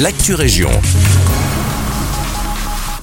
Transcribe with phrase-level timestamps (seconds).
[0.00, 0.70] l'actu région.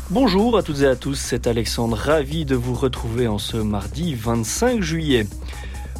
[0.10, 4.14] Bonjour à toutes et à tous, c'est Alexandre, ravi de vous retrouver en ce mardi
[4.14, 5.26] 25 juillet.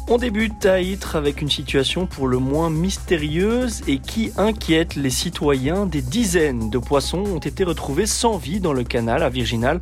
[0.08, 5.08] On débute à Ytre avec une situation pour le moins mystérieuse et qui inquiète les
[5.08, 5.86] citoyens.
[5.86, 9.80] Des dizaines de poissons ont été retrouvés sans vie dans le canal à Virginal.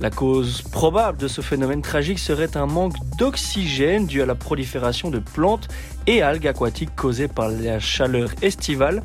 [0.00, 5.08] La cause probable de ce phénomène tragique serait un manque d'oxygène dû à la prolifération
[5.08, 5.68] de plantes
[6.06, 9.02] et algues aquatiques causées par la chaleur estivale.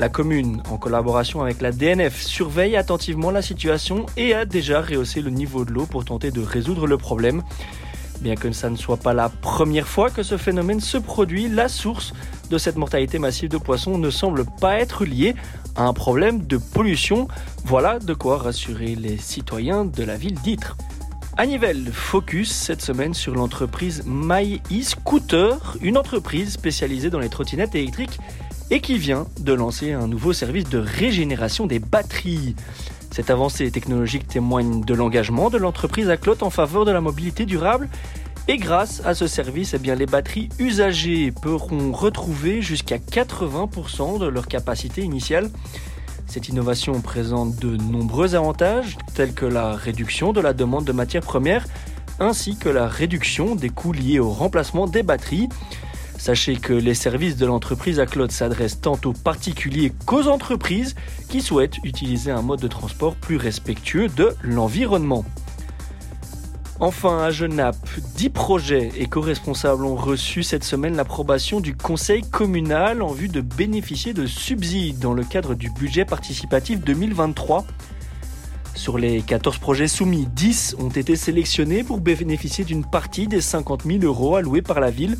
[0.00, 5.20] La commune, en collaboration avec la DNF, surveille attentivement la situation et a déjà rehaussé
[5.20, 7.42] le niveau de l'eau pour tenter de résoudre le problème.
[8.22, 11.68] Bien que ça ne soit pas la première fois que ce phénomène se produit, la
[11.68, 12.14] source
[12.48, 15.34] de cette mortalité massive de poissons ne semble pas être liée
[15.76, 17.28] à un problème de pollution.
[17.66, 20.78] Voilà de quoi rassurer les citoyens de la ville d'Ytre.
[21.36, 21.44] À
[21.92, 28.18] focus cette semaine sur l'entreprise My e-Scooter, une entreprise spécialisée dans les trottinettes électriques
[28.70, 32.54] et qui vient de lancer un nouveau service de régénération des batteries.
[33.10, 37.46] Cette avancée technologique témoigne de l'engagement de l'entreprise à Clotte en faveur de la mobilité
[37.46, 37.88] durable
[38.48, 44.48] et grâce à ce service, eh les batteries usagées pourront retrouver jusqu'à 80% de leur
[44.48, 45.50] capacité initiale.
[46.26, 51.22] Cette innovation présente de nombreux avantages tels que la réduction de la demande de matières
[51.22, 51.66] premières
[52.20, 55.48] ainsi que la réduction des coûts liés au remplacement des batteries.
[56.20, 60.94] Sachez que les services de l'entreprise à Claude s'adressent tant aux particuliers qu'aux entreprises
[61.30, 65.24] qui souhaitent utiliser un mode de transport plus respectueux de l'environnement.
[66.78, 73.12] Enfin, à Genappe, 10 projets éco-responsables ont reçu cette semaine l'approbation du conseil communal en
[73.12, 77.64] vue de bénéficier de subsides dans le cadre du budget participatif 2023.
[78.74, 83.84] Sur les 14 projets soumis, 10 ont été sélectionnés pour bénéficier d'une partie des 50
[83.86, 85.16] 000 euros alloués par la ville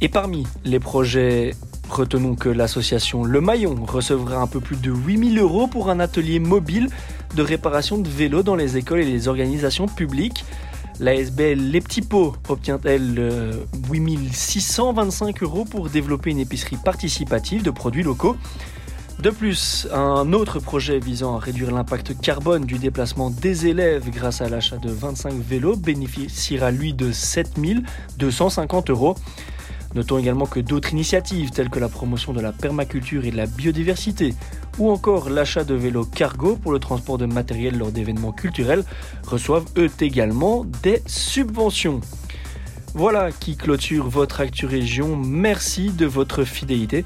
[0.00, 1.54] et parmi les projets,
[1.90, 6.38] retenons que l'association Le Maillon recevra un peu plus de 8000 euros pour un atelier
[6.38, 6.88] mobile
[7.34, 10.44] de réparation de vélos dans les écoles et les organisations publiques.
[11.00, 13.54] L'ASBL Les Petits Pots obtient, elle,
[13.90, 18.36] 8625 euros pour développer une épicerie participative de produits locaux.
[19.20, 24.40] De plus, un autre projet visant à réduire l'impact carbone du déplacement des élèves grâce
[24.42, 29.16] à l'achat de 25 vélos bénéficiera lui de 7250 euros.
[29.94, 33.46] Notons également que d'autres initiatives telles que la promotion de la permaculture et de la
[33.46, 34.34] biodiversité
[34.78, 38.84] ou encore l'achat de vélos cargo pour le transport de matériel lors d'événements culturels
[39.24, 42.00] reçoivent eux également des subventions.
[42.94, 45.16] Voilà qui clôture votre Actu Région.
[45.16, 47.04] Merci de votre fidélité.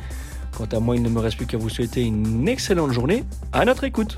[0.57, 3.25] Quant à moi, il ne me reste plus qu'à vous souhaiter une excellente journée.
[3.53, 4.17] À notre écoute.